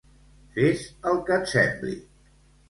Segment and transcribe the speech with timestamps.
[0.55, 0.81] Fes
[1.11, 1.95] el que et sembli.